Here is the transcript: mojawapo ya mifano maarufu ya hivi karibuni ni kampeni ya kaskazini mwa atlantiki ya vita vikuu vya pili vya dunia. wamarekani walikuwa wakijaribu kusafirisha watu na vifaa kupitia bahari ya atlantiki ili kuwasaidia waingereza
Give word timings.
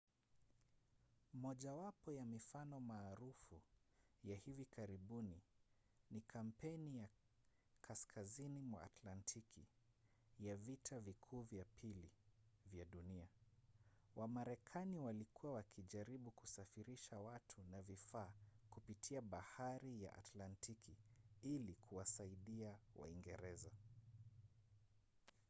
mojawapo 1.33 2.13
ya 2.13 2.25
mifano 2.25 2.79
maarufu 2.79 3.61
ya 4.23 4.35
hivi 4.35 4.65
karibuni 4.65 5.41
ni 6.11 6.21
kampeni 6.21 6.97
ya 6.97 7.07
kaskazini 7.81 8.59
mwa 8.61 8.83
atlantiki 8.83 9.65
ya 10.39 10.55
vita 10.55 10.99
vikuu 10.99 11.41
vya 11.41 11.65
pili 11.65 12.09
vya 12.71 12.85
dunia. 12.85 13.27
wamarekani 14.15 14.97
walikuwa 14.99 15.53
wakijaribu 15.53 16.31
kusafirisha 16.31 17.19
watu 17.19 17.61
na 17.71 17.81
vifaa 17.81 18.33
kupitia 18.69 19.21
bahari 19.21 20.03
ya 20.03 20.13
atlantiki 20.15 20.95
ili 21.41 21.73
kuwasaidia 21.75 22.75
waingereza 22.95 23.71